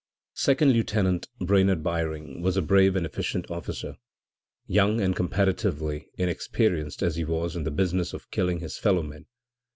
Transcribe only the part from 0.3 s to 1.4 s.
2 > Second Lieutenant